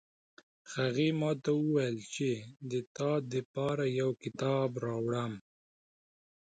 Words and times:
هغې 0.73 1.07
ماته 1.19 1.51
وویل 1.57 1.97
چې 2.15 2.29
د 2.71 2.73
تا 2.95 3.11
د 3.31 3.33
پاره 3.53 3.87
یو 3.99 4.09
کتاب 4.23 4.69
راوړم 4.85 5.33